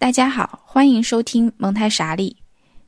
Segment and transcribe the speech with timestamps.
[0.00, 2.34] 大家好，欢迎收听蒙台傻利。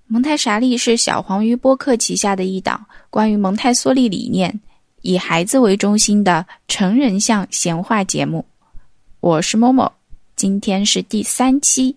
[0.06, 4.58] 蒙台傻利是小黄鱼播客旗下的一档关于蒙台梭利理念、
[5.02, 8.42] 以孩子为中心的成人向闲话节目。
[9.20, 9.92] 我是某某，
[10.36, 11.94] 今天是第三期。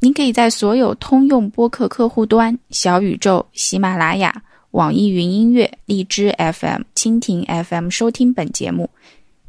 [0.00, 8.88] 您可以在所有通用播客客户端、小宇宙、喜马拉雅、网易云音乐、荔枝 FM、蜻蜓 FM 收听本节目。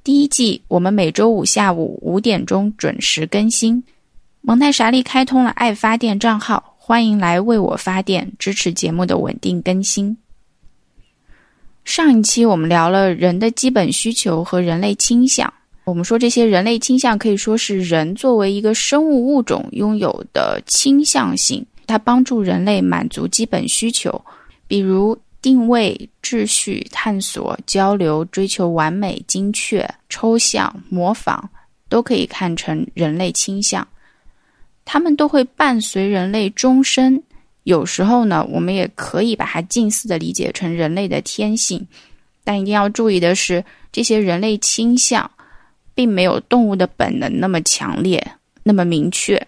[0.03, 3.81] 第一季我们每周五下午五点钟准时更新。
[4.45, 10.17] 蒙太莎利开通了爱发电账号，欢迎来为我发电，支持节目的稳定更新。
[11.85, 15.51] 上一期我们聊了人的基本需求和人类倾向，
[15.85, 24.21] 我们说这些人类倾向可以说是人作为一个生物物种拥有的倾向性，它帮助人类满足基本需求，
[24.67, 31.49] 比如定位、秩序、探索、交流、追求完美、精确、抽象、模仿，
[31.87, 33.87] 都可以看成人类倾向。
[34.85, 37.21] 他们都会伴随人类终身。
[37.63, 41.87] 有时候呢，我们也可以把它近似的理解成人类的天性。
[42.43, 45.31] 但一定要注意的是，这些人类倾向
[45.95, 48.21] 并没有动物的本能那么强烈、
[48.63, 49.41] 那么明确。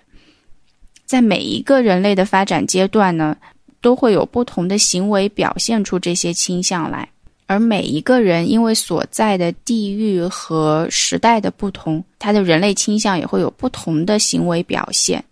[1.06, 3.36] 在每一个人类的发展阶段呢，
[3.82, 7.10] 都会有不同的行为表现出这些倾向来。
[7.48, 15.24] 而每一个人因为所在的地域和时代的不同，他的人类倾向也会有不同的行为表现。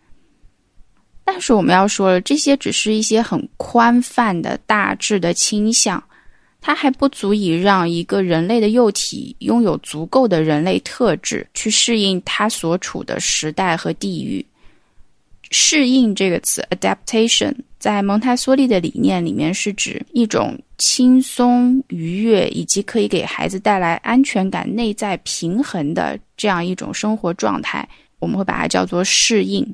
[1.26, 6.04] 但是我们要说了，这些只是一些很宽泛的大致的倾向，
[6.62, 14.46] 它还不足以让一个人类的幼体拥有足够的人类特质去适应他所处的时代和地域。
[15.50, 27.86] 适应这个词 （adaptation） 在蒙台梭利的理念里面是指一种轻松愉悦以及可以给孩子带来安全感、内在平衡的这样一种生活状态。
[28.20, 29.68] 我们会把它叫做适应。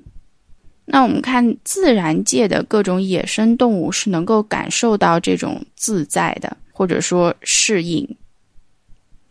[0.85, 8.17] 那我们看自然界的各种野生动物是能够感受到这种自在的，或者说适应。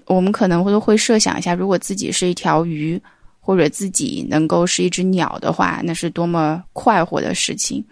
[0.07, 3.03] 我们可能会会设想一下，如果自己是一条鱼。
[3.41, 7.83] 或者自己能够是一只鸟的话，那是多么快活的事情。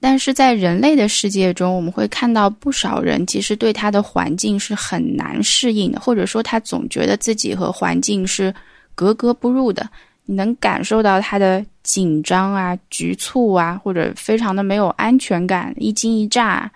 [0.00, 8.54] 但是在人类的世界中，我们会看到不少人其实对他的环境是很难适应的，或者说他总觉得自己和环境是
[8.94, 9.88] 格格不入的。
[10.24, 16.70] 你能感受到他的紧张啊、局促啊，或者非常的没有安全感、一惊一乍。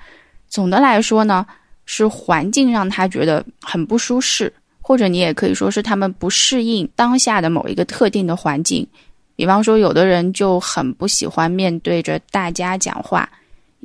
[0.49, 1.47] 总的来说呢，
[1.85, 4.53] 是环境让他觉得很不舒适。
[4.83, 8.85] 或者你也可以说是他们不适应当下的某一个特定的环境，
[9.41, 13.27] 比方说有的人就很不喜欢面对着大家讲话，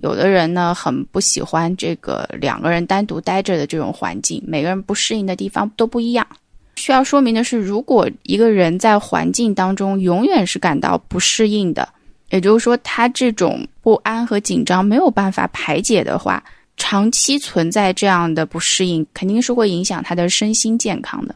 [0.01, 6.27] 有的人呢很不喜欢这个两个人单独待着的这种环境，每个人不适应的地方都不一样。
[6.75, 11.87] 需要说明的是，如果一个人在环境当中永远是感到不适应的，
[12.31, 16.43] 也就是说他这种不安和紧张没有办法排解的话。
[16.75, 21.33] 长期存在这样的不适应，肯定是会影响他的身心健康的。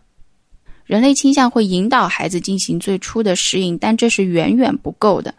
[0.90, 5.32] 人类倾向会引导孩子进行最初的适应，但这是远远不够的。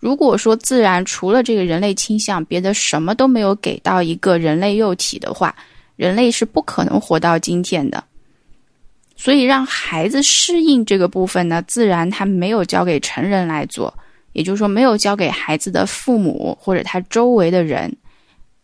[0.00, 5.54] 如果说自然除了这个人类倾向，别的什么都没有给到一个人类幼体的话，
[5.96, 8.02] 人类是不可能活到今天的。
[9.14, 13.92] 所以，让孩子适应这个部分呢，自然他没有交给成人来做，
[14.32, 17.94] 也就是说，没有交给孩子的父母或者他周围的人。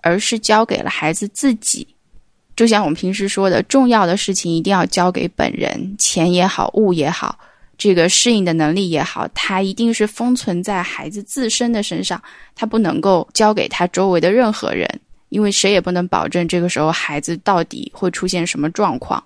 [0.03, 1.87] 而是交给了孩子自己，
[2.61, 7.39] 就像我们平时说的，重要的事情一定要交给本人，钱也好，物也好，
[7.79, 12.23] 这个适应的能力也好，它一定是封存在孩子自身的身上，
[12.55, 14.87] 他不能够交给他周围的任何人，
[15.31, 19.25] 因为谁也不能保证这个时候孩子到底会出现什么状况。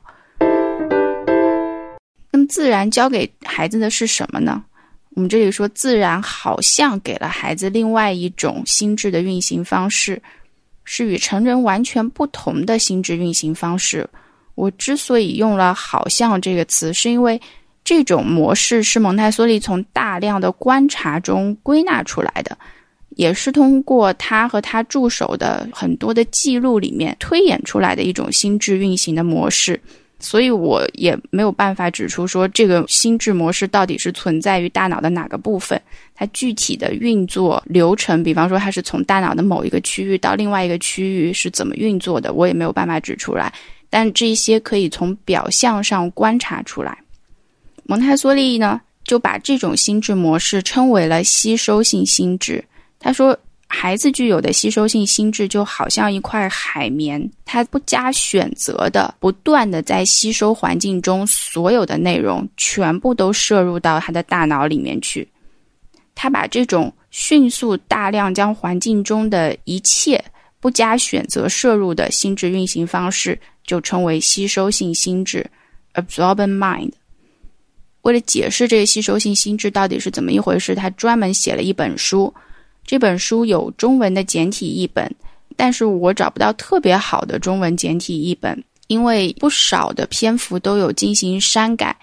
[2.30, 4.62] 那么，自然交给孩子的是什么呢？
[5.16, 10.22] 我们这里说，自然好像给了孩子另外一种心智的运行方式。
[10.84, 14.08] 是与成人完全不同的心智运行方式。
[14.54, 17.40] 我之所以用了“好像”这个词，是因为
[17.82, 22.56] 这种模式是蒙台梭利从大量的观察中归纳出来的，
[23.16, 29.80] 也是通过他和他助手的很多的记录里面推演出来的一种心智运行的模式。
[30.24, 35.78] 所以我也没有办法指出说这个心智模式到底是存在于大脑的哪个部分，
[36.14, 43.52] 它具体的运作流程，比方说它是从大脑的某一个区域到另外一个区域是怎么运作的，我也没有办法指出来。
[43.90, 46.98] 但这些可以从表象上观察出来。
[47.84, 52.64] 蒙台梭利呢就把这种心智模式称为了吸收性心智。
[52.98, 53.38] 他说。
[53.76, 65.28] 孩子具有的吸收性心智就好像一块海绵，它不加选择的，不断的在吸收环境中所有的内容，全部都摄入到他的大脑里面去。
[66.14, 70.24] 他把这种迅速大量将环境中的一切
[70.60, 75.44] 不加选择摄入的心智运行方式，就称为吸收性心智
[75.94, 76.92] （absorbent mind）。
[78.02, 82.32] 为了解释这个吸收性心智到底是怎么一回事，他专门写了一本书。
[82.84, 85.10] 这本书有中文的简体译本，
[85.56, 91.96] 但是我找不到特别好的中文简体译本，因为不少的篇幅都有进行删改。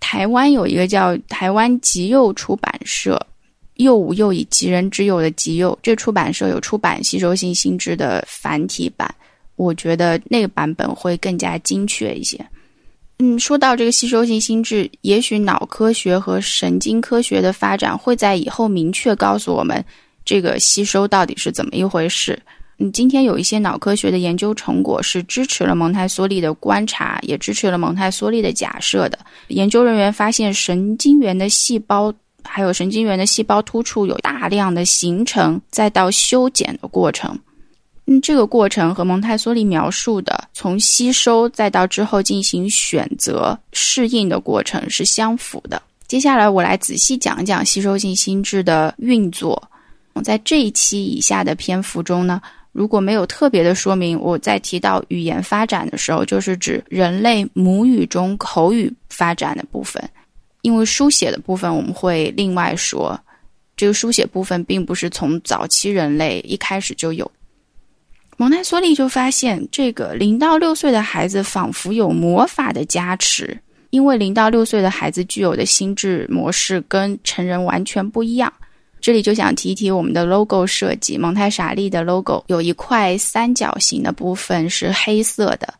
[0.00, 3.24] 台湾有一个叫台湾极右出版社，
[3.74, 9.14] 右无右以吉人之右的极右，这出版社有出版《吸收性心智》的繁体版，
[9.54, 12.44] 我觉得那个版本会更加精确一些。
[13.20, 19.84] 嗯，说到这个吸收性心智，也许脑科学和神经科学的发展会在以后明确告诉我们，
[20.24, 22.40] 这个吸收到底是怎么一回事。
[22.78, 29.18] 嗯，今天有一些脑科学的研究成果是支持了蒙台梭利的观察，也支持了蒙台梭利的假设的。
[29.48, 37.38] 研究人员发现，神经元的细胞还有神经元的细胞突触有大量的形成再到修剪的过程。
[38.06, 45.80] 嗯，这个过程和蒙台梭利描述的从吸收再到之后进行选择适应的过程是相符的。
[46.08, 49.62] 接下来我来仔细讲讲吸收性心智的运作。
[50.20, 52.42] 在这一期以下的篇幅中呢，
[52.72, 60.02] 如果没有特别的说明，我在提到语言发展的时候，就是指人类母语中口语发展的部分。
[60.62, 63.18] 因为书写的部分我们会另外说，
[63.76, 67.30] 这个书写部分并不是从早期人类一开始就有。
[68.36, 73.56] 蒙台梭利就发现，这个零到六岁的孩子仿佛有魔法的加持，
[73.90, 78.52] 因为零到六岁的孩子具有的心智模式跟成人完全不一样。
[79.02, 85.74] 这里就想提一提我们的 logo 设计，蒙太傻利的 logo 有一块三角形的部分是黑色的，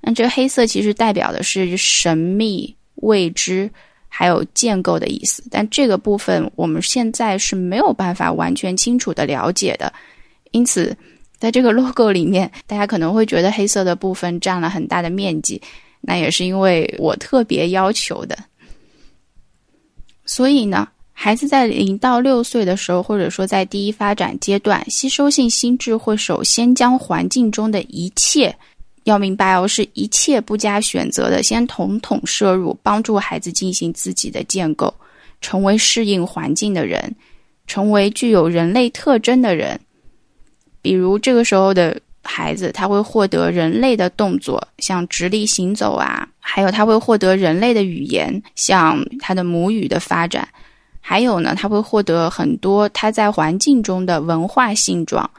[0.00, 3.68] 那这黑色其实代表的是神秘、未知
[4.08, 9.92] 还有建构的意思，但这个部分我们现在是没有办法完全清楚的了解的，
[10.52, 10.96] 因此。
[11.38, 15.60] 在这个 logo 里面，大家可能会觉得黑色的部分占了很大的面积，
[16.00, 18.34] 那也是因为我特别要求的。
[20.24, 20.88] 所以呢，
[21.18, 28.54] 孩子在零到六岁的时候，或者说在第一发展阶段，吸收性心智会首先将环境中的一切，
[29.04, 34.92] 要明白哦，是一切不加选择的，先统统摄入，帮助孩子进行自己的建构，
[35.40, 37.12] 成为适应环境的人，
[37.66, 39.80] 成为具有人类特征的人。
[40.82, 50.46] 比如这个时候的孩子，他会获得人类的动作，像直立行走啊，还有他会获得人类的语言，像他的母语的发展，
[51.08, 55.30] 还有呢，他会获得很多他在环境中的文化性状，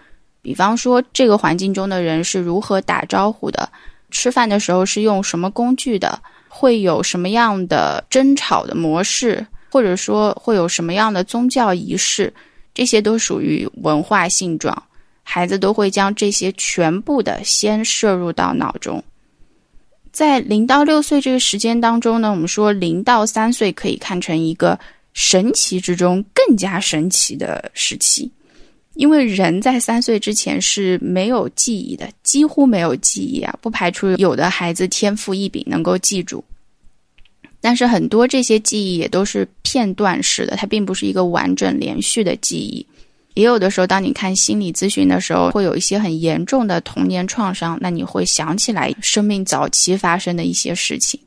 [0.41, 3.69] 比方说这个环境中的人是如何打招呼的，
[4.09, 6.17] 吃饭的时候是用什么工具的，
[6.47, 12.33] 会有什么样的争吵的模式，或者说会有什么样的宗教仪式，
[12.73, 14.81] 这些都属于文化性状。
[15.21, 19.03] 孩子都会将这些全部的先摄入到脑中，
[20.13, 24.79] 在零到六岁这个时间当中呢，我们说零到三岁可以看成一个
[25.17, 28.31] 神奇之中更加神奇的时期，
[28.93, 36.43] 因为人在三岁之前是没有记忆的，几乎没有记忆啊，不排除有的孩子天赋异禀能够记住，
[37.59, 42.85] 但是很多这些记忆也都是片段式的，它并不是一个完整连续的记忆。
[43.33, 51.19] 也有的时候，当你看心理咨询的时候，会有一些很严重的童年创伤，那你会想起来生命早期发生的一些事情。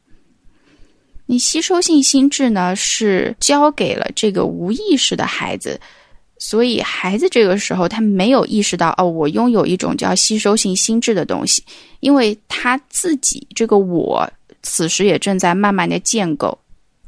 [1.31, 5.81] 你吸收性心智呢，是交给了这个无意识的孩子，
[6.39, 11.63] 所以孩子这个时候他没有意识到哦，我拥有一种叫吸收性心智的东西，
[12.01, 14.29] 因为他自己这个我
[14.65, 16.59] 此时也正在慢慢的建构，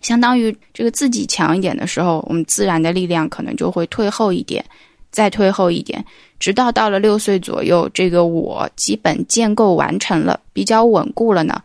[0.03, 4.65] 相当于这个自己强一点的时候，我们自然的力量可能就会退后一点。
[5.11, 6.03] 再退后一点，
[6.39, 11.61] 直到到了六岁左右，这个我基本建构完成了，比较稳固了呢，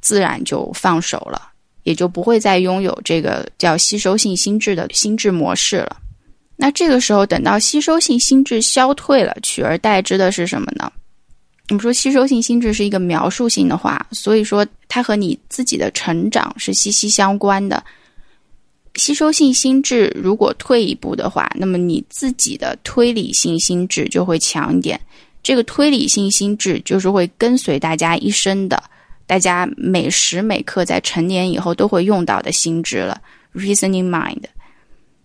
[0.00, 1.51] 自然就放手了，
[1.82, 5.96] 也就不会再拥有这个叫吸收性心智的心智模式了。
[6.56, 10.92] 那这个时候，等到吸收性心智消退了，取而代之的是什么呢？
[11.70, 17.82] 我们说吸收性心智是一个描述性的话，所以说它和你自己的成长是息息相关的。
[18.96, 25.00] 吸收性心智如果退一步的话，那么你自己的推理性心智就会强一点。
[25.42, 28.80] 这个推理性心智就是会跟随大家一生的，
[29.26, 33.20] 大家每时每刻在成年以后都会用到的心智了
[33.54, 34.42] ，reasoning mind。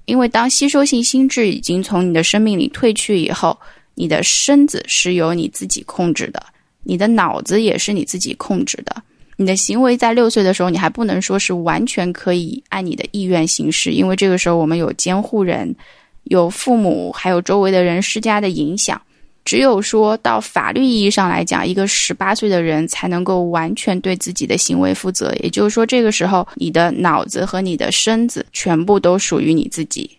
[0.06, 3.58] 因为当吸收性心智已经从你的生命里退去以后，
[3.96, 6.42] 你的身子是由你自己控制的，
[6.84, 8.96] 你的脑子也是你自己控制的。
[9.36, 15.76] 你的行为在六岁的时候，你还不能说是完全可以按你的意愿行事，因为这个时候我们有监护人，
[16.24, 19.00] 有父母还有周围的人施加的影响。
[19.48, 25.34] 只有说到法律意义上来讲，一个十八岁的人才能够完全对自己的行为负责。
[25.42, 30.12] 也就是说，这个时候你的脑子和你的身子全部都属于你自己，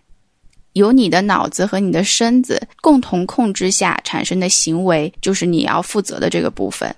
[0.72, 6.90] 由你的脑子和你的身子共同控制下产生的行为，就是你要负责的这个部分。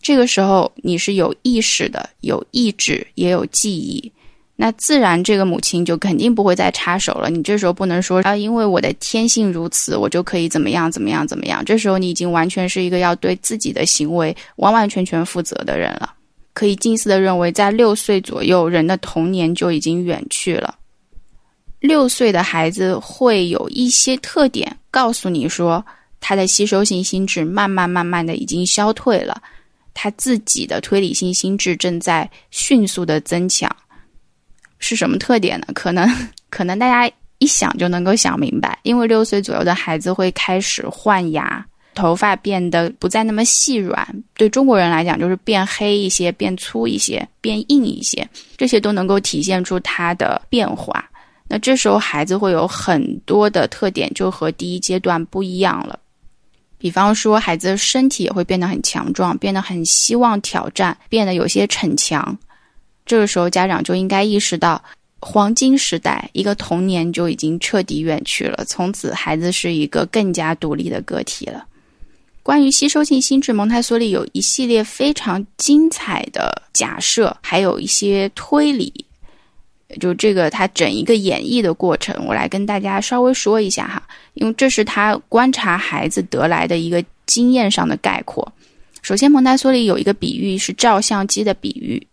[0.00, 4.12] 这个时候你是有意识的，有意志，也有记忆。
[4.56, 7.28] 那自然，这个母亲就肯定不会再插手了。
[7.28, 11.64] 你这时候不能说啊，因为我的天性如此，我就可以怎么样怎么样怎么样。
[11.64, 16.14] 这时候你已经完全是一个要对自己的行为完完全全负责的人了。
[16.52, 20.76] 可以近似的认为，在六岁左右，人的童年就已经远去了。
[21.80, 25.84] 六岁的孩子会有一些特点，告诉你说，
[26.20, 29.42] 他的吸收性心智慢慢慢慢的已经消退了，
[29.92, 33.68] 他自己的推理性心智正在迅速的增强。
[34.86, 35.66] 是什么特点呢？
[35.72, 36.06] 可能
[36.50, 41.64] 可能大家一想就能够想明白，因为六岁左右的孩子会开始换牙，
[41.94, 51.02] 头发变得不再那么细软，对中国人来讲就是变黑一些、变粗一些、变硬一些，这些都能够体现出他的变化。
[51.48, 55.98] 那这时候孩子会有很多的特点，就和第一阶段不一样了。
[56.76, 62.36] 比方说，孩子身体也会变得很强壮，变得很希望挑战，变得有些逞强。
[63.06, 64.82] 这个时候，家长就应该意识到，
[65.20, 68.64] 黄金时代一个童年就已经彻底远去了。
[68.66, 71.64] 从此，孩子是一个更加独立的个体了。
[72.42, 78.92] 关于吸收性心智，蒙台梭利有一系列非常精彩的假设，还有一些推理。
[80.00, 88.50] 就这个，他整一个演绎的过程，我来跟大家稍微说一下哈，因为这是他观察孩子得来的一个经验上的概括。
[89.02, 92.06] 首先，蒙台梭利有一个比喻是照相机的比喻。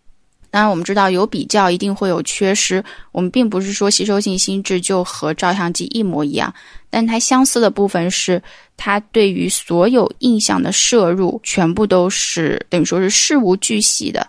[0.52, 2.84] 当然，我们知道有比较一定会有缺失。
[3.14, 6.54] 我们并不是说吸收性心智就和照相机一模一样，
[6.90, 8.42] 但它相似的部分是，
[8.76, 14.28] 它对于所有印象的摄入全部都是等于说是事无巨细的，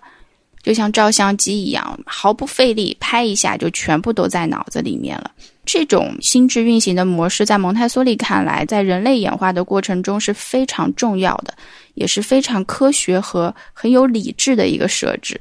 [0.62, 5.28] 就像照相机一样，毫不费力拍一下就全部都在脑子里面了。
[5.64, 11.52] 这种心智运行的模式，在蒙台梭利看来，在人类演化的过程中是非常重要的，
[11.94, 15.40] 也是非常科学和很有理智的一个设置。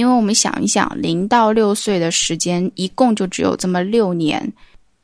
[0.00, 4.50] 因为我们想一想，零到六岁的时间一共就只有这么六年，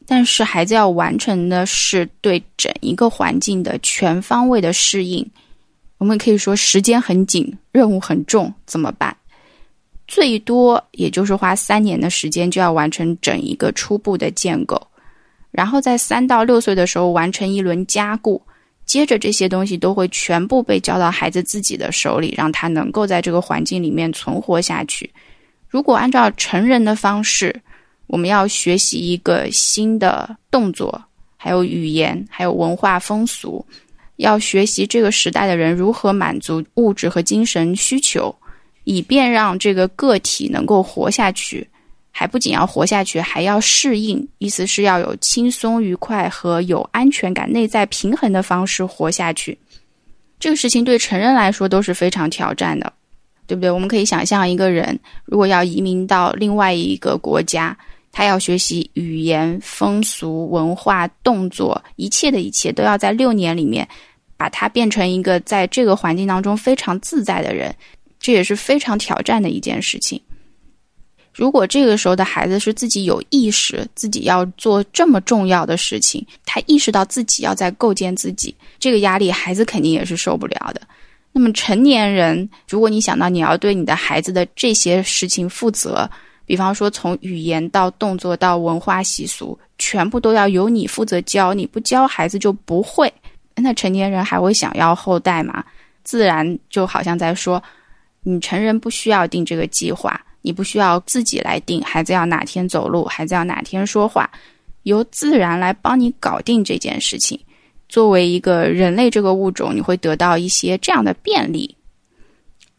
[0.07, 5.31] 但是孩子要完成的是对整一个环境的全方位的适应。
[5.99, 9.15] 我们可以说时间很紧，任务很重，怎么办？
[10.09, 14.81] 最多也就是花三年的时间就要完成整一个初步的建构，
[15.51, 18.41] 然后在三到六岁的时候完成一轮加固。
[18.87, 25.11] 接着这些东西都会全部被交到孩子自己的手里，让他能够在这个环境里面存活下去。
[25.69, 27.55] 如果按照成人的方式，
[28.07, 31.03] 我们要学习一个新的动作，
[31.37, 33.67] 还有语言，还有文化风俗，
[34.17, 38.33] 要学习这个时代的人如何满足物质和精神需求，
[38.85, 41.69] 以便让这个个体能够活下去。
[42.19, 49.59] 还不仅要活下去，还要适应，意思是要有轻松愉快和有安全感、内在平衡的方式活下去。
[50.41, 52.91] 这个事情对成人来说都是非常挑战的，
[53.47, 53.71] 对不对？
[53.71, 57.77] 我们可以想象一个人如果要移民到另外一个国家，
[58.11, 63.87] 他要学习语言、风俗、文化、动作，一切的一切都要在六年里面
[64.39, 67.75] 把他变成一个在这个环境当中非常自在的人，
[68.19, 70.19] 这也是非常挑战的一件事情。
[71.37, 80.81] 如果这个时候的孩子是自己有意识，自己要做这么重要的事情，他意识到自己要在构建自己，这个压力孩子肯定也是受不了的。
[81.33, 86.09] 那么成年人，如果你想到你要对你的孩子的这些事情负责，
[86.47, 93.13] 比方说从语言到动作到文化习俗，全部都要由你负责教，你不教孩子就不会。
[93.55, 95.63] 那成年人还会想要后代吗？
[96.03, 97.63] 自然就好像在说，
[98.23, 100.19] 你成人不需要定这个计划。
[100.47, 104.31] 你不需要自己来定孩子要哪天走路，孩子要哪天说话，
[104.85, 107.37] 由自然来帮你搞定这件事情。
[107.89, 111.75] 作为一个人类这个物种，你会得到一些这样的便利。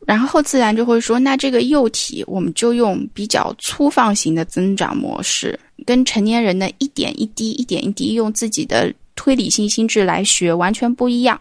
[0.06, 11.38] 然后自然就会说，那这个幼体我们就用比较粗放型的增长模式，跟成年人的一点一滴、一点一滴用自己的推理性心智来学完全不一样。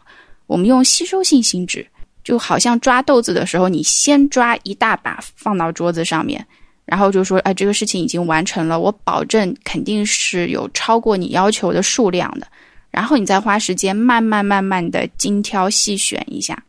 [0.49, 1.87] 我们用吸收性心智。
[2.27, 6.45] 就好像抓豆子的时候，你先抓一大把放到桌子上面，
[6.85, 12.47] 然后就说：“哎，这个事情已经完成了，我保证肯定是有超过你要求的数量的。”
[12.91, 16.61] 然后你再花时间慢慢慢慢的精挑细选一下。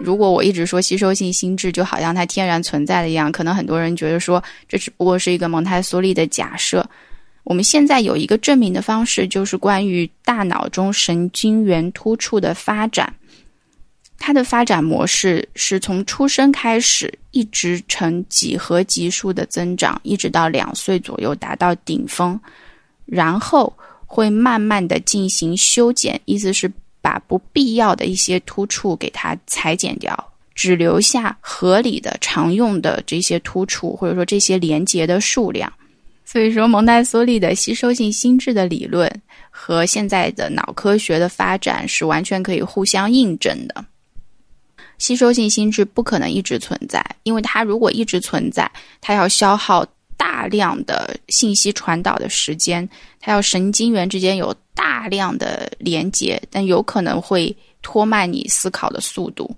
[0.00, 6.84] 如果我一直说吸收性心智就好像它天然存在的一样，可能很多人觉得说这只不过是一个蒙台梭利的假设。
[7.44, 13.14] 我们现在有一个证明的方式，就是关于大脑中神经元突触的发展。
[14.22, 22.38] 它的发展模式是从出生开始，一直呈几何级数的增长，一直到两岁左右达到顶峰，
[23.06, 23.72] 然后
[24.04, 35.72] 会慢慢的进行修剪，意思是把不必要的一些突触给它裁剪掉，只留下合理的常用的这些突触，或者说这些连接的数量。
[36.26, 39.10] 所以说，蒙台梭利的吸收性心智的理论
[39.48, 43.84] 和现在的脑科学的发展是完全可以互相印证的。
[45.00, 49.84] 吸收性心智不可能一直存在，因为它如果一直存在，它要消耗
[50.16, 52.88] 大量的信息传导的时间，
[53.18, 59.50] 它要神经元之间有大量的连接，但有可能会拖慢你思考的速度。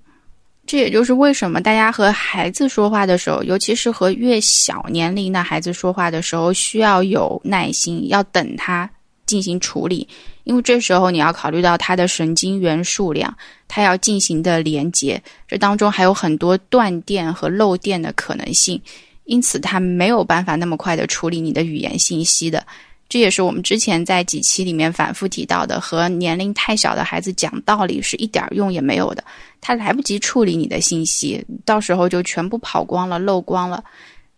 [0.64, 8.88] 这也就是为什么大家和孩子说话的时候，尤其是和越小年龄的孩子说话的时候，需要有耐心，要等他
[9.32, 10.06] 进行处理。
[10.44, 13.34] 因为这时候你要考虑到它的神经元数量，
[13.66, 18.78] 它要进行的连接，这当中还有很多断电和漏电的可能性，
[19.24, 22.62] 因此它没有办法那么快的处理你的语言信息的。
[23.08, 29.22] 这也是我们之前在几期里面反复提到的，和年龄太小的孩子讲道理是一点用也没有的，
[29.60, 33.84] 他来不及处理你的信息，到时候就全部跑光了、漏光了。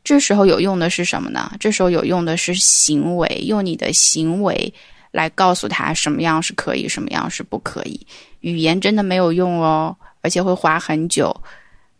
[0.04, 1.50] 这时候有用的是什么呢？
[1.58, 4.72] 这时候有用的是行为，用你的行为。
[5.10, 8.04] 来告诉他什么样是可以，什么样是不可以。
[8.40, 11.32] 语言真的没有用哦，而且会花很久。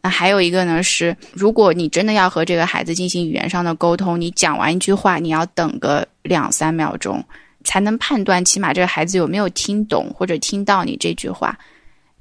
[0.02, 7.24] 那还有一个呢是，如果你真的要和这个孩子进行语言上的沟通，你讲完一句话，你要等个两三秒钟，
[7.62, 11.56] 才能判断起码这个孩子有没有听懂或者听到你这句话。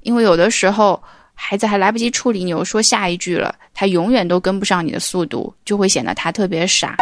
[0.02, 1.02] 因为有的时候
[1.34, 6.96] 孩子还来不及处理，你又说下一句了，他永远都跟不上你的速度，就会显得他特别傻。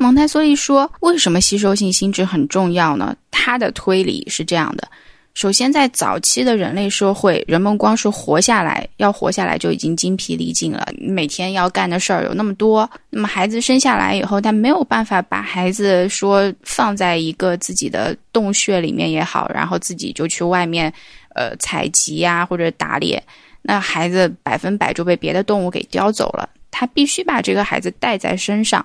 [0.00, 4.88] 蒙台梭利说：“为什么吸收性心智很重要呢？”他的推理是这样的：
[5.34, 12.90] 首先，在早期的人类社会，人们光是活下来，要活下来就已经精疲力尽了，每天要干的事儿有那么多。
[13.10, 20.92] 那么，孩子生下来以后，他没有办法把孩子说放在一个自己的洞穴里面也好，然后自己就去外面，
[21.40, 23.22] 呃，采集呀或者打猎，
[23.62, 26.46] 那孩子百分百就被别的动物给叼走了。
[26.70, 28.84] 他必须把这个孩子带在身上。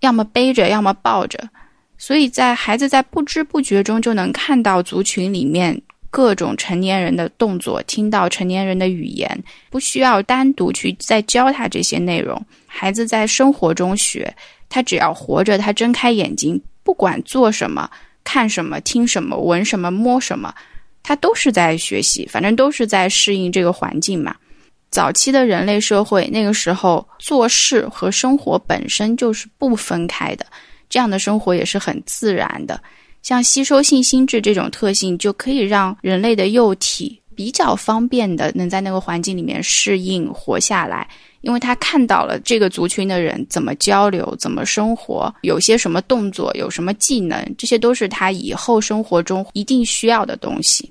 [0.00, 1.38] 要么背着，要么抱着，
[1.96, 12.44] 所以在孩子在不知不觉中就能看到族群里面各种成年人的动作，听到成年人的语言，不需要单独去再教他这些内容。
[12.66, 14.34] 孩子在生活中学，
[14.68, 17.88] 他只要活着，他睁开眼睛，不管做什么、
[18.24, 20.52] 看什么、听什么、闻什么、摸什么，
[21.02, 24.34] 他都是在学习，反正都是在适应这个环境嘛。
[24.90, 30.44] 早期的人类社会，那个时候做事和生活本身就是不分开的，
[30.90, 32.78] 这样的生活也是很自然的。
[33.22, 41.08] 像吸收性心智这种特性，就可以让人类的幼体比较方便的能在那个环境里面适应活下来，
[41.42, 50.90] 因为他看到了这个族群的人怎么交流、怎么生活，有些什么动作、有什么技能，这些都是他以后生活中一定需要的东西。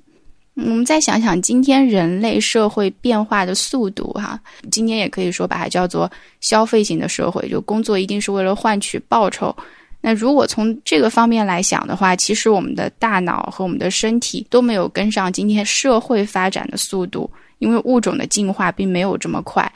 [0.56, 4.38] 我们再想想今天人类社会变化的速度，哈，
[4.70, 6.12] 今天也可以说把它叫做
[6.42, 9.56] 消费型的社会，就工作一定是为了换取报酬。
[10.02, 19.72] 那如果从这个方面来想的话，其实我们的大脑和我们的身体都没有跟上今天社会发展的速度，因为物种的进化并没有这么快，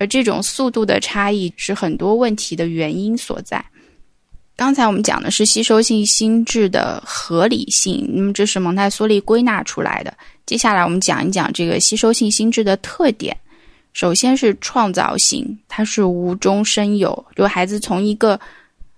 [0.00, 3.62] 而这种速度的差异是很多问题的原因所在。
[4.56, 10.12] 刚才我们讲的是吸收性心智的合理性，那么这是蒙台梭利归纳出来的。
[10.46, 13.36] 接下来我们讲一讲这个吸收性心智的特点。
[13.92, 18.38] 首先是创造性，它是无中生有，就孩子从一个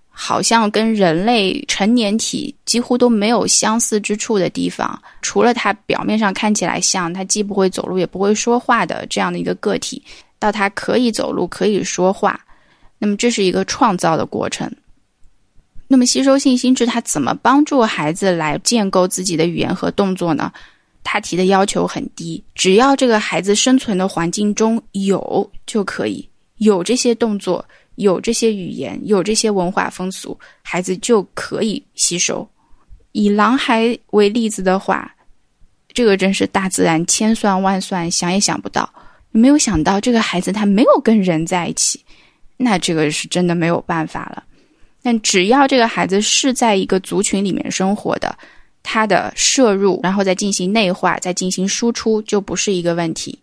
[0.08, 10.02] 好像跟人类成年体几乎都没有相似之处的地方，除了他表面上看起来像，他既不会走路也不会说话的这样的一个个体，
[10.42, 12.40] 到他可以走路可以说话，
[12.98, 14.68] 那么这是一个创造的过程。
[15.86, 20.52] 那么，吸收性心智它怎么帮助孩子来建构自己的语言和动作呢？
[21.04, 27.64] 他提的要求很低，只要这个孩子生存的环境中有就可以，有这些动作，
[27.96, 32.48] 有这些语言，有这些文化风俗，孩子就可以吸收。
[33.12, 35.14] 以狼孩为例子的话，
[35.92, 38.88] 这个真是大自然千算万算想也想不到，
[39.32, 42.00] 没有想到这个孩子他没有跟人在一起，
[42.56, 44.44] 那这个是真的没有办法了。
[45.02, 48.32] 但只要这个孩子是在一个族群里面生活的，
[48.82, 53.36] 他的摄入，然后再进行内化，再进行输出，就不是一个问题。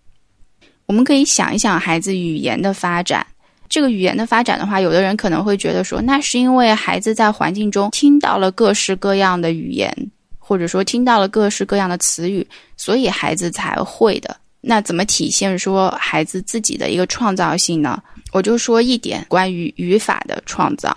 [0.86, 3.25] 我们可以想一想孩子语言的发展，
[3.67, 9.93] 这个语言的发展的话，有的人可能会觉得说，那是因为孩子在环境中听到了各式各样的语言，
[10.38, 12.47] 或者说听到了各式各样的词语，
[12.78, 14.36] 所以孩子才会的。
[14.62, 18.02] 那怎么体现说孩子自己的一个创造性呢？
[18.32, 20.93] 我就说一点关于语法的创造。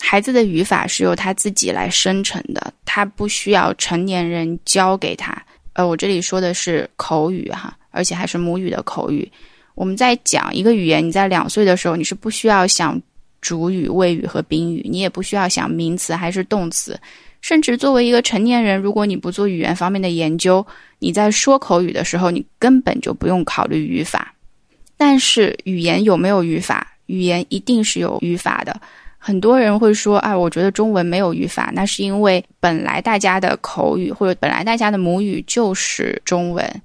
[0.00, 5.36] 孩子的语法是由他自己来生成的，他不需要成年人教给他。
[5.74, 9.30] 呃，我这里说的是口语哈，而且还是母语的口语。
[9.74, 13.00] 我们在讲一个语言，你在两岁的时候，你是不需要想
[13.40, 16.98] 主语、谓语和宾语，你也不需要想名词还是动词。
[17.40, 20.66] 甚至作为一个成年人，如果你不做语言方面的研究，
[20.98, 24.34] 你在说口语的时候，你根本就不用考虑语法。
[24.96, 26.86] 但是语言有没有语法？
[27.06, 28.78] 语言一定是有语法的。
[29.16, 36.82] 很多人会说：“啊，我觉得中文没有语法。”那是因为本来大家的口语或者本来大家的母语就是中文。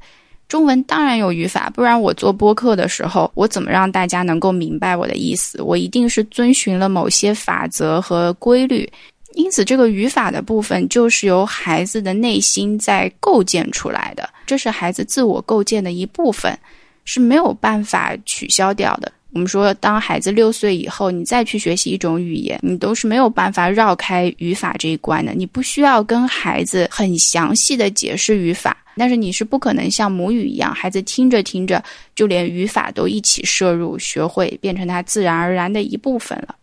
[0.47, 5.61] 中文当然有语法，不然我做播客的时候，我怎么让大家能够明白我的意思？
[5.61, 8.87] 我一定是遵循了某些法则和规律。
[9.35, 16.57] 因此，这个语法的部分就是由孩子的内心在构建出来的，这是孩子自我构建的一部分，
[17.05, 19.11] 是没有办法取消掉的。
[19.31, 25.33] 我们说，当孩子六岁以后，你再去学习一种语言，你都是没有办法绕开语法这一关的。
[25.33, 36.55] 你不需要跟孩子很详细的解释语法，但是你是不可能像母语一样，孩子听着听着就连语法都一起摄入、学会，变成他自然而然的一部分了。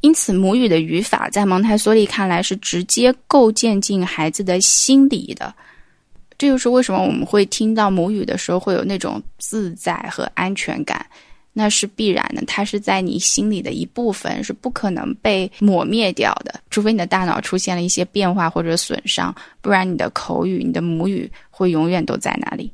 [0.00, 5.52] 因此，母语的语法在蒙台梭利看来是直接构建进孩子的心里的。
[6.36, 11.04] 这就是为什么我们会听到母语的时候会有那种自在和安全感，
[11.52, 12.44] 那是必然的。
[12.46, 22.72] 它是在你心里的一部分，是不可能被抹灭掉的，除非你的大脑出现了一些变化或者损伤，不然你的口语、你的母语会永远都在那里。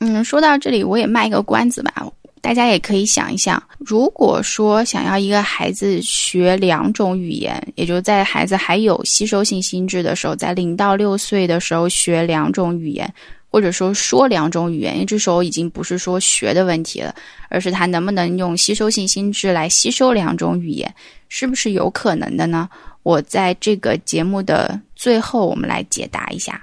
[0.00, 2.04] 嗯，说到这里，我也卖一个关子吧。
[2.40, 13.12] 大家也可以想一想，如果说想要一个孩子学两种语言，也就在孩子还有吸收性心智的时候，在零到六岁的时候学两种语言，
[13.50, 17.14] 或者说说两种语言，因为这时候已经不是说学的问题了，
[17.50, 20.92] 而是他能不能用吸收性心智来吸收两种语言，
[21.28, 22.68] 是不是有可能的呢？
[23.02, 26.60] 我在这个节目的最后，我们来解答一下。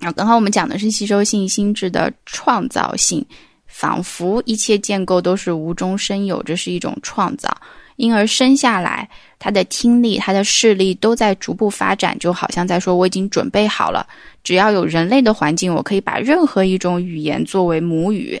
[0.00, 3.24] 啊，刚刚我们讲的是吸收性心智的创造性。
[3.70, 7.48] 仿佛一切建构都是无中生有，这是一种创造，
[7.96, 14.06] 因而生下来，他的听力、他的视力都在逐步发展，就好像在说我已经准备好了，
[14.42, 18.38] 只要有人类的环境，我可以把任何一种语言作为母语。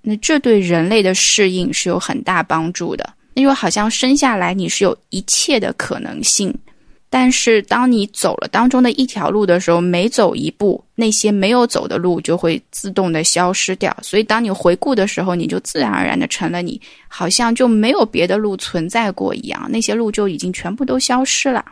[0.00, 6.52] 那这对人类的适应是有很大帮助的，那就好像生下来你是有一切的可能性。
[7.18, 13.96] 但是，当你走了当中的一条路的时候，每走一步，那些没有走的路就会自动的消失掉。
[14.02, 19.66] 所以，当你回顾的时候，你就自然而然的成了你，好像就没有别的路存在过一样。
[19.70, 21.64] 那些路就已经全部都消失了。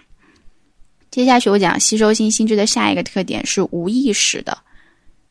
[1.11, 4.57] 接下去我讲吸收性心智的下一个特点是无意识的，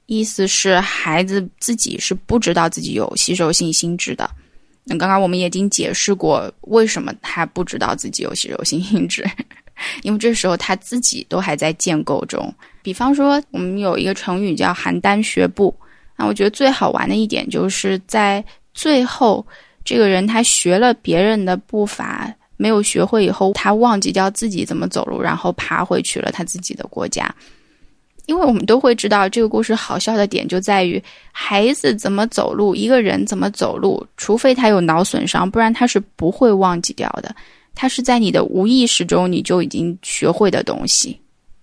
[0.06, 4.30] 意思是孩子自己是不知道自己有吸收性心智的。
[4.84, 9.28] 那刚刚我们已经解释过，为什么他不知道自己有吸收性心智。
[10.02, 12.54] 因为这时候他自己都还在建构中。
[12.82, 15.74] 比方说，我们有一个成语叫“邯郸学步”。
[16.18, 18.44] 那我觉得最好玩的一点就是在
[18.74, 19.46] 最后，
[19.84, 27.34] 这个人他学了别人的步伐，没有学会以后，他忘记掉自己怎么走路，然后爬回去了他自己的国家。
[28.26, 37.36] 因为我们都会知道，这个故事好笑的点就在于孩子怎么走路，一个人怎么走路，除非他有脑损伤，不然他是不会忘记掉的。
[37.76, 41.20] 它是在你的无意识中你就已经学会的东西。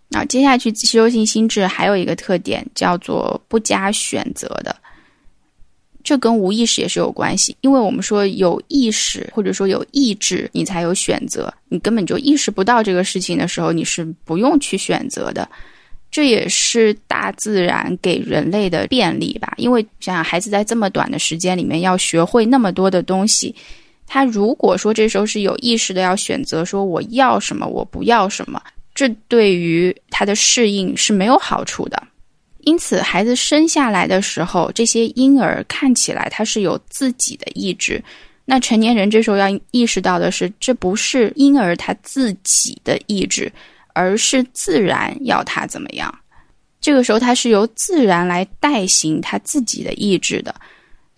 [0.08, 4.76] 那接下去吸收性心智还有一个特点叫做不加选择的，
[6.02, 7.56] 这跟无意识也是有关系。
[7.60, 11.52] 因为我们说有意识或者说有意志，你才有选择。
[11.68, 15.48] 你根本就意识不到这个事情的时候，你是不用去选择的。
[16.10, 19.54] 这也是大自然给人类的便利吧？
[19.58, 23.54] 因为想想孩子在这么短的时间里面要学会那么多的东西。
[24.12, 28.60] 他如果说这时候是有意识的要选择说我要什么我不要什么，
[28.92, 32.02] 这对于他的适应是没有好处的。
[32.62, 38.02] 因此，孩子生下来的时候，这些婴儿看起来他是有自己的意志。
[38.44, 43.50] 那成年人这时候要意识到的是，这不是婴儿他自己的意志，
[43.94, 46.12] 而是自然要他怎么样。
[46.80, 50.52] 这个时候他是由自然来代行他自己的意志的。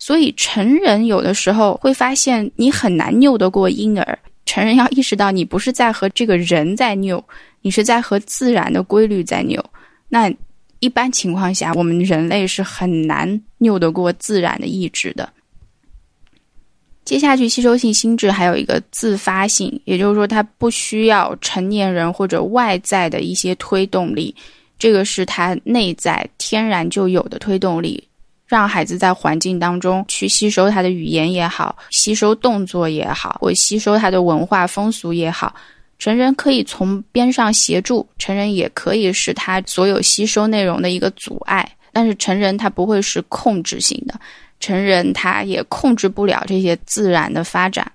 [0.05, 4.19] 所以，成人有的时候会发现你很难拗得过婴儿。
[4.45, 7.23] 成人要意识到，你不是在和这个人在拗，
[7.61, 9.63] 你是在和自然的规律在拗。
[10.09, 10.29] 那
[10.81, 15.31] 一般情况下，我们人类是很难拗得过自然的意志的。
[17.05, 24.35] 接下去，吸收性心智还有一个自发性，也就是说，它不需要成年人或者外在的一些推动力，
[24.77, 28.05] 这个是它内在天然就有的推动力，
[28.45, 35.53] 让孩子在环境当中去吸收他的语言也好，吸收动作也好，或吸收他的文化风俗也好。
[35.99, 44.19] 成人可以从边上协助，成人也可以是他所有吸收内容的一个阻碍，但是成人他不会是控制性的。
[44.59, 47.89] 成人他也控制不了这些自然的发展。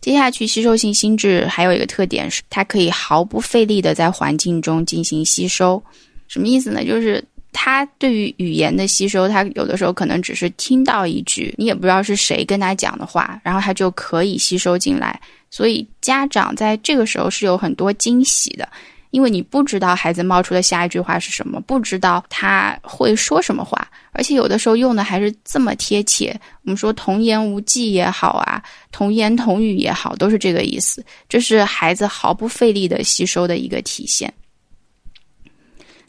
[0.00, 5.82] 接下去，吸收性心智还有一个特点是，它可以毫不费力的在环境中进行吸收。
[6.28, 6.84] 什么意思呢？
[6.84, 15.20] 就是他对于语言的吸收，他有的时候可能只是听到一句，你也不知道是谁跟他讲的话，然后他就可以吸收进来。
[15.50, 18.68] 所以家长在这个时候是有很多惊喜的。
[19.10, 26.38] 因为你不知道孩子冒出的下一句话是什么，不知道他会说什么话，而且有的时候用的还是这么贴切。
[26.62, 31.02] 我们说童言无忌也好啊，童言童语也好，都是这个意思。
[31.26, 34.30] 这是孩子毫不费力的吸收的一个体现。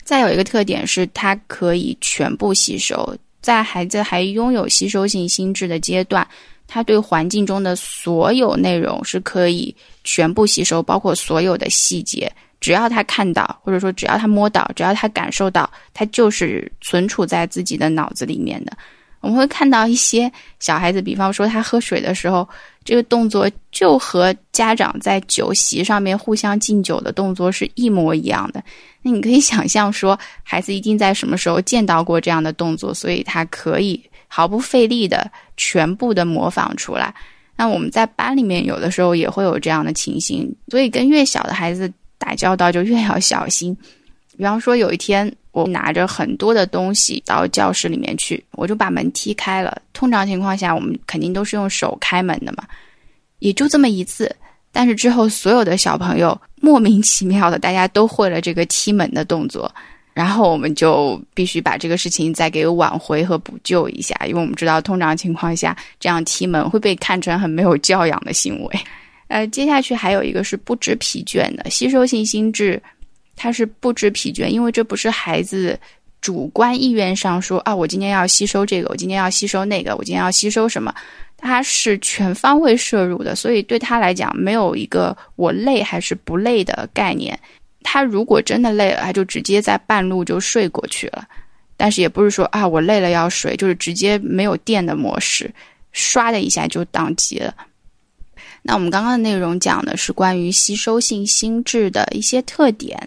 [0.09, 3.15] 再有一个特点是，他可以全部吸收。
[3.41, 6.27] 在孩子还拥有吸收性心智的阶段，
[6.67, 12.27] 他对环境中的所有内容是可以全部吸收，包括所有的细节。
[12.59, 18.75] 只要他看到，或者说只要他摸到，只要他感受到，他就是存储在自己的脑子里面的。
[19.19, 22.49] 我们会看到一些小孩子，比方说他喝水的时候，
[22.83, 28.63] 这个动作就和家长在酒席上面互相敬酒的动作是一模一样的。
[29.01, 37.13] 那你可以想象说，孩子一定在什么时候见到过这样的动作，所以他可以毫不费力的全部的模仿出来。
[37.55, 41.91] 那我们在班里面有的时候也会有这样的情形，所以跟越小的孩子。
[42.21, 43.73] 打交道就越要小心。
[44.37, 49.81] 比方说，有一天我拿着很多的东西到教室里面去，我就把门踢开了。
[49.93, 52.65] 通常情况下，我们肯定都是用手开门的嘛，
[53.39, 54.29] 也就这么一次。
[54.73, 59.73] 但是之后，所有的小朋友莫名其妙的，大家都会了这个踢门的动作，
[60.13, 68.79] 然后我们就必须把这个事情再给挽回和补救一下，因为我们知道，通常情况下这样踢门会被看成很没有教养的行为。
[69.29, 72.81] 呃，接下去还有一个是不知疲倦的吸收性心智，
[73.35, 75.79] 它是不知疲倦，因为这不是孩子
[76.21, 80.93] 主观意愿上说啊，我今天要吸收这个，我今天要吸收那个，我今天要吸收什么，
[81.37, 87.39] 它是全方位摄入的，所以对他来讲没有一个我累还是不累的概念。
[87.81, 91.25] 他如果真的累了，他就直接在半路就睡过去了，
[91.77, 95.49] 但是也不是说啊，我累了要睡，就是直接没有电的模式，
[95.93, 97.55] 唰的一下就宕机了。
[98.61, 102.99] 那我们刚刚的内容讲的是关于吸收性心智的一些特点。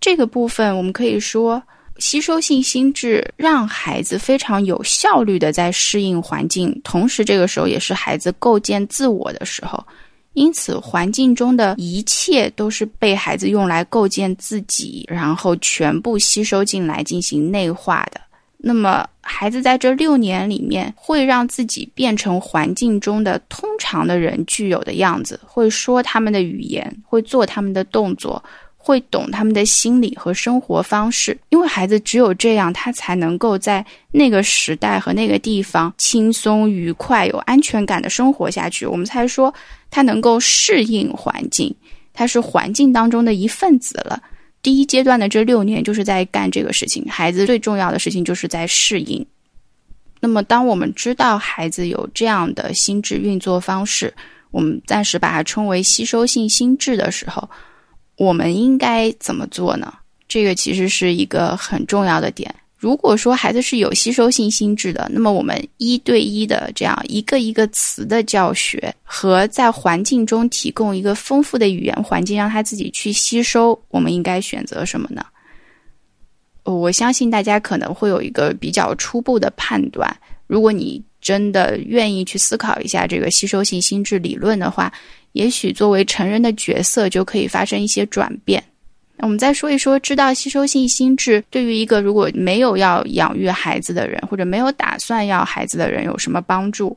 [0.00, 1.62] 这个部分我们可以说，
[1.98, 9.82] 吸收性心智让孩子非常有效率的在适应环境，同时这个时候也是孩子构建自我的时候。
[10.34, 18.20] 因此，环境中的一切都是被孩子用来构建自己，然后全部吸收进来进行内化的。
[18.58, 28.42] 那么，孩子在这六年里面，会让自己变成环境中的通常的人具有的样子，会说他们的语言，会做他们的动作，
[28.86, 31.36] 会懂他们的心理和生活方式。
[31.48, 38.86] 因为孩子只有这样，他才能够在那个时代和那个地方轻松、愉快、有安全感的生活下去。
[38.86, 39.52] 我们才说
[39.90, 41.74] 他能够适应环境，
[42.14, 44.22] 他是环境当中的一份子了。
[44.62, 49.26] 第一阶段的这六年就是在干这个事情，孩子最重要的事情就是在适应。
[50.20, 54.14] 那么，当我们知道孩子有这样的心智运作方式，
[54.52, 57.48] 我们暂时把它称为吸收性心智的时候，
[58.16, 59.92] 我们应该怎么做呢？
[60.28, 62.54] 这个其实是一个很重要的点。
[62.78, 75.24] 如果说孩子是有吸收性心智的，那么我们一对一的这样一个一个词的教学，和在环境中提供一个丰富的语言环境，让他自己去吸收，我们应该选择什么呢？
[76.64, 80.14] 我相信大家可能会有一个比较初步的判断。
[80.46, 84.92] 如果你真的愿意去思考一下这个吸收性心智理论的话，
[85.32, 88.62] 也许作为成人的角色就可以发生一些转变。
[89.16, 96.96] 那我们再说一说，知道吸收性心智对于一个如果没有要养育孩子的人，或者没有打算要孩子的人有什么帮助？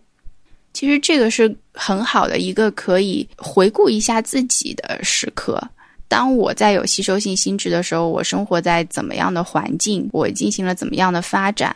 [0.73, 5.59] 其实这个是很好的一个可以回顾一下自己的时刻。
[6.07, 10.07] 当我在有吸收性心智的时候，我生活在怎么样的环境？
[10.13, 11.75] 我进行了怎么样的发展？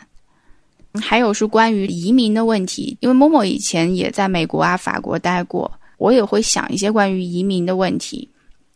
[1.02, 8.28] 还有是关于移民的问题，因为某某以前也在美国啊、法国待过，我也会想一些关于移民的问题。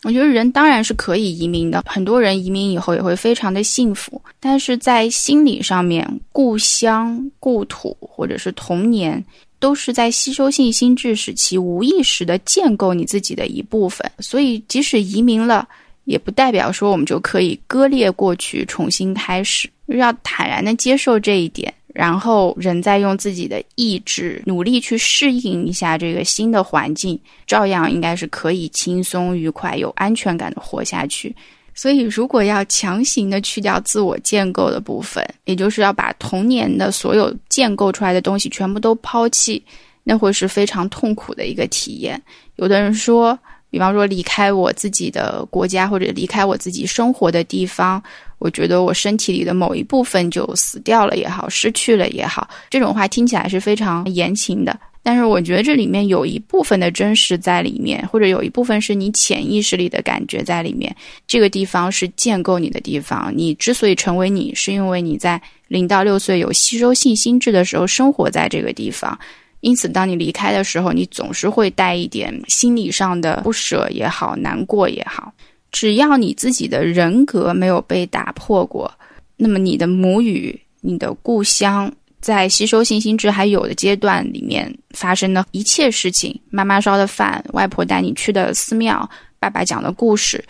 [0.04, 4.22] 我觉得人当然是可以移民的，很多人移民以后也会非常的幸福。
[4.40, 9.24] 但是在心理上面，故乡、故土或者是童年，
[9.60, 14.10] 都是在吸收性心智时期无意识的建构你自己的一部分。
[14.20, 15.68] 所以，即使移民了，
[16.06, 19.68] 也不代表说我们就可以割裂过去，重新开始。
[19.88, 31.36] 要坦然的接受这一点，然后人再用自己的意志努力去适应一下这个新的环境，照样应该是可以轻松愉快、有安全感的活下去。
[31.74, 39.64] 所以，如果要强行的去掉自我建构的部分，也就是要把童年的所有建构出来的东西全部都抛弃，
[40.04, 42.22] 那会是非常痛苦的一个体验。
[42.58, 43.36] 有的人说，
[43.72, 48.02] 比方说离开我自己的国家或者离开我自己生活的地方，
[48.40, 54.80] 我觉得我身体里的某一部分就死掉了也好，失去了也好，这种话听起来是非常言情的。
[55.04, 60.94] 但是我觉得这里面有一部分的真实在里面，或者有一部分是你潜意识里的感觉在里面。
[61.26, 63.32] 这个地方是建构你的地方。
[63.34, 69.18] 你之所以成为你，是因为你在零到六岁有吸收性心智的时候生活在这个地方。
[69.62, 75.34] 因此，当你离开的时候，你总是会带一点心理上的不舍也好，难过也好。
[75.80, 78.92] 只要你自己的人格没有被打破过，
[79.36, 81.94] 那么你的母语、你的故乡。
[82.20, 90.44] 在吸收信心智还有的阶段里面发生的一切事情，妈妈烧的饭，外婆带你去的寺庙，爸爸讲的故事，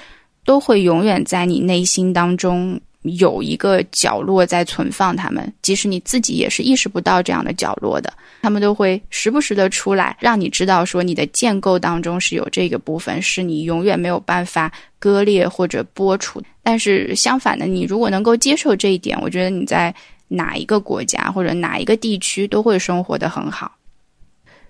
[0.45, 5.51] 都会永远在你内心当中有一个角落在存放他们。
[5.61, 16.41] 即使你自己也是意识不到这样的角落的，他们都会时不时的出来，让你知道说你的建构当中是有这个部分，是你永远没有办法割裂或者剥除。
[16.63, 19.93] 但是相反的，你如果能够接受这一点，我觉得你在。
[20.29, 23.71] 哪一个国家或者哪一个地区都会生活的很好，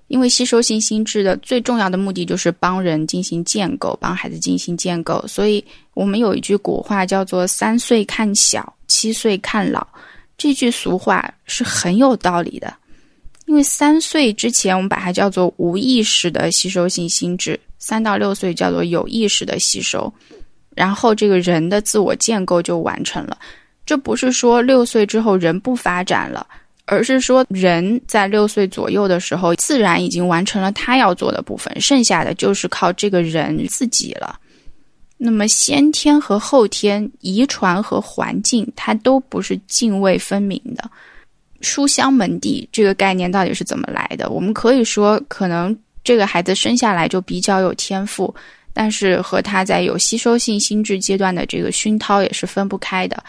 [0.07, 5.23] 因为吸收性心智的最重要的目的就是帮人进行建构，帮孩子进行建构。
[5.27, 9.85] 所以我们有一句古话叫做“三岁看小，七岁看老”，
[10.37, 12.73] 这句俗话是很有道理的。
[13.45, 20.13] 因为三岁之前我们把它叫做无意识的吸收性心智，三到六岁叫做有意识的吸收，
[20.75, 23.37] 然后这个人的自我建构就完成了。
[23.85, 26.45] 这不是说六岁之后人不发展了，
[26.87, 34.39] 而是说人在六岁左右的时候，自然已经完成了他要做的部分，剩下的就是靠这个人自己了。
[35.17, 40.89] 那么先天和后天、遗传和环境，它都不是泾渭分明的。
[41.61, 44.29] 书香门第这个概念到底是怎么来的？
[44.29, 48.33] 我们可以说，可能这个孩子生下来就比较有天赋，
[48.73, 53.21] 但是和他在有吸收性心智阶段的这个熏陶也是分不开的。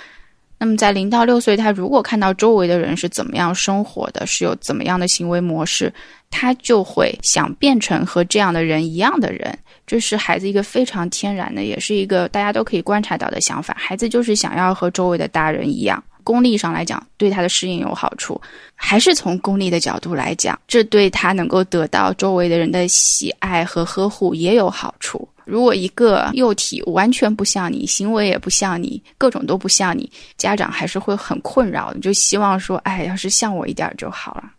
[0.58, 5.92] 那么，在零到六岁，他如果看到周围的人是怎么样生活的，是有怎么样的行为模式，
[6.30, 9.56] 他就会想变成和这样的人一样的人。
[9.86, 13.74] 这是孩子一个非常天然的，也是一个大家都可以观察到的想法。
[13.78, 16.02] 孩子就是想要和周围的大人一样。
[16.24, 18.38] 功利上来讲，对他的适应有好处；
[18.74, 25.26] 还是从功利的角度来讲，这对他能够得到周围的人的喜爱和呵护也有好处。
[25.48, 34.52] 如果一个幼体完全不像你，行为也不像你，各种都不像你，家长还是会很困扰的，就希望说，哎，要是像我一点就好了。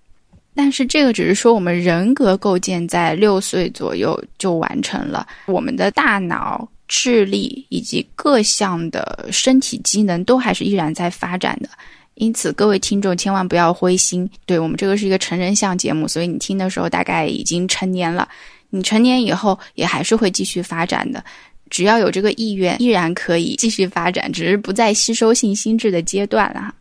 [0.56, 11.70] 但是这个只是说我们人格构建在六岁左右就完成了，我们的大脑、智力以及各项的身体机能都还是依然在发展的。
[12.16, 14.30] 因此，各位听众千万不要灰心。
[14.46, 18.28] 对我们这个是一个成人向节目，所以你听的时候大概已经成年了。
[18.72, 21.24] 你成年以后也还是会继续发展的，
[21.72, 26.74] 只要有这个意愿，依然可以继续发展，只是不在吸收性心智的阶段了。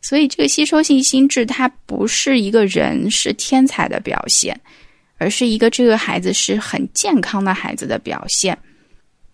[0.00, 4.56] 所以，这个吸收性心智它不是一个人是天才的表现，
[5.18, 8.56] 而是一个这个孩子是很健康的孩子的表现。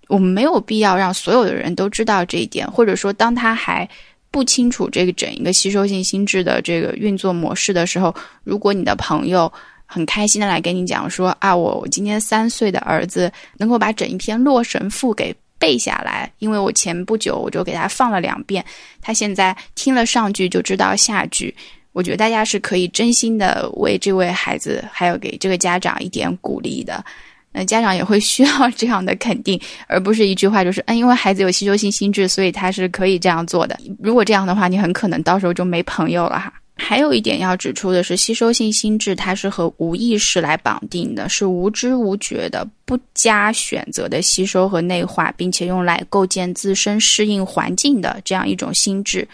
[0.08, 3.86] 我们没有必要让所有的人都知道这一点，或者说，当他还
[4.30, 9.52] 不清楚这个整一个吸收性心智的这个运作模式的时候，如果你的朋友。
[9.92, 18.64] 很开心的来跟你讲说啊，我我今年三岁的儿子能够把整一篇《洛神赋》给背下来，因为我前不久我就给他放了两遍，
[19.02, 21.52] 他现在听了上句就知道下句。
[21.92, 27.04] 我觉得大家是可以真心的为这位孩子，还有给这个家长一点鼓励的。
[27.52, 33.76] 那家长也会需要这样的肯定，而不是一句话就是嗯，因为孩子有吸收性心智，所以他是可以这样做的。
[34.00, 36.52] 如果这样的话，你很可能到时候就没朋友了哈。
[36.80, 49.28] 还有一点要指出的是，吸收性心智它是和无意识来绑定的，是无知无觉的、不加选择的吸收和内化，并且用来构建自身适应环境的这样一种心智。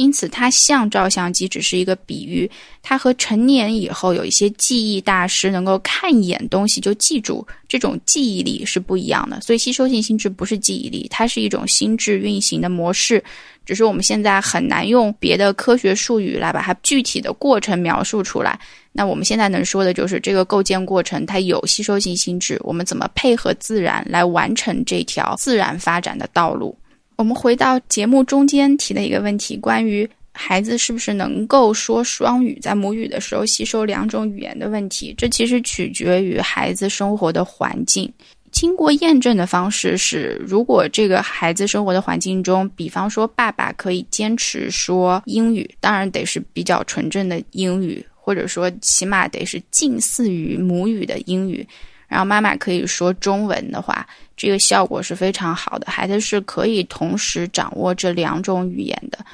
[0.00, 2.50] 因此，它像照相机只是一个比喻，
[2.82, 9.38] 它和成年以后有一些记忆大师能够看一眼东西就记住这种记忆力是不一样的。
[9.42, 13.22] 所以，吸收性心智不是记忆力，它是一种心智运行的模式，
[13.66, 18.58] 只是我们现在很难用别的科学术语来把它具体的过程描述出来。
[18.92, 26.74] 那我们现在能说的就是这个构建过程，它有吸收性心智，我们怎么配合自然来完成这条自然发展的道路？
[27.20, 38.10] 我们回到节目中间提的一个问题，关于孩子是不是能够说双语，在母语的时候吸收两种语言的问题，这其实取决于孩子生活的环境。
[38.52, 51.68] 经过验证的方式是，如果这个孩子生活的环境中，比方说爸爸可以坚持说英语，当然得是比较纯正的英语，或者说起码得是近似于母语的英语。
[52.10, 54.04] 然后妈妈可以说中文的话，
[54.36, 55.90] 这个效果是非常好的。
[55.90, 59.24] 孩子是可以同时掌握这两种语言的，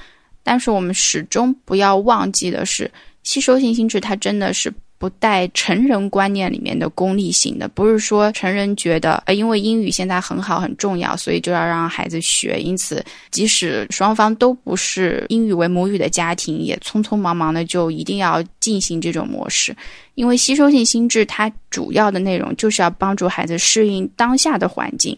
[0.42, 2.90] 但是我们始终不要忘记的是，
[3.22, 4.70] 吸收性心智它真的是。
[4.98, 12.58] 不带成人观念里面的功利性的，不是说成人觉得，呃，因为英语现在很好很重要，所以就要让孩子学。
[12.60, 19.76] 因此，即使双方都不是英语为母语的家庭，也匆匆忙忙的就一定要进行这种模式。
[20.14, 25.16] 因为吸收性心智它主要的内容就是要帮助孩子适应当下的环境。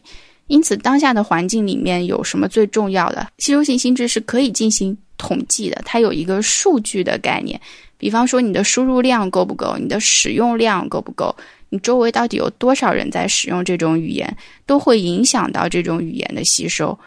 [0.48, 3.28] 因此，当下的环境里面有什么最重要的？
[3.38, 7.60] 吸收性心智是可以进行统计的，它有一个数据的概念。
[7.98, 9.76] 比方说，你的输入量够不够？
[9.76, 11.34] 你的使用量够不够？
[11.68, 14.34] 你周围到底有多少人在使用这种语言，
[14.64, 16.98] 都会影响到这种语言的吸收。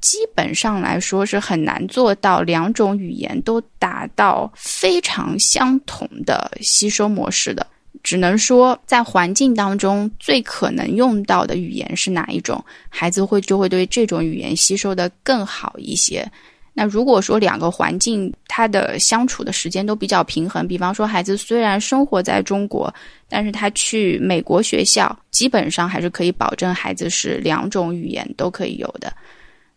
[0.00, 7.66] 基本上来说，是很难做到两种语言都达到非常相同的吸收模式的。
[8.02, 16.26] 只能说，在环境当中最可能用到的语言是哪一种，孩子会就会对这种语言吸收的更好一些。
[16.74, 22.92] 那如果说两个环境他的相处的时间都比较平衡，比方说孩子虽然生活在中国，
[23.28, 29.12] 但是他去美国学校，基本上还是可以保证孩子是两种语言都可以有的。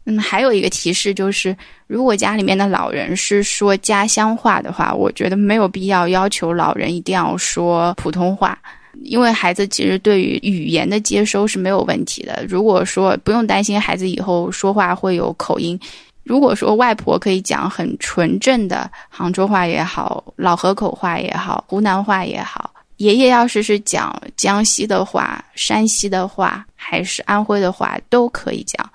[0.05, 1.53] 嗯，还有一个提示就是，
[1.87, 8.57] 如果家里面的老人是说家乡话的话，我觉得没有必要要求老人一定要说普通话，
[9.01, 12.45] 因为孩子其实对于语言的接收是没有问题的。
[12.47, 15.77] 如果说不用担心孩子以后说话会有口音。
[16.25, 28.91] 如果说外婆可以讲很纯正的杭州话也好，老河口话也好，湖南话也好，爷爷要是是讲江西的话、山西的话，还是安徽的话，都可以讲。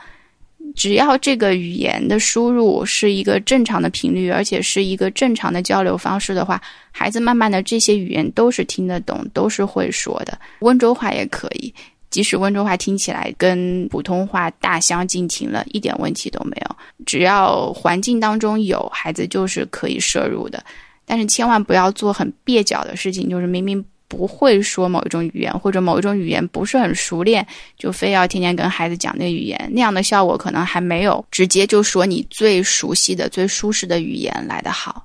[0.75, 6.61] 只要这个语言的输入是一个正常的频率，而且是一个正常的交流方式的话，
[6.91, 10.37] 孩子慢慢的这些语言都是听得懂，都是会说的。
[10.61, 11.73] 温州话也可以。
[12.11, 16.77] 即使温州话听起来跟普通话大相径庭了，一点问题都没有。
[17.07, 20.63] 只要环境当中有孩子，就是可以摄入的。
[21.07, 27.47] 但是千万不要做很蹩脚的事情，就是明明不会说某一种语言，或者某一种语言不是很熟练，
[27.77, 35.05] 就非要天天跟孩子讲那语言，那样的效果可能还没有直接就说你最熟悉的、最舒适的语言来得好。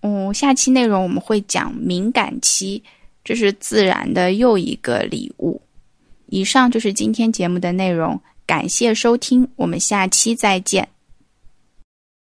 [0.00, 2.82] 嗯，下期内容我们会讲敏感期。
[3.24, 5.60] 这是自然的又一个礼物。
[6.26, 10.88] 以上就是今天节目的内容，感谢收听，我们下期再见。